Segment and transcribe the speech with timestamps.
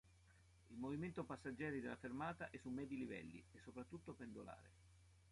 [0.71, 4.69] Il movimento passeggeri della fermata è su medi livelli e soprattutto pendolare.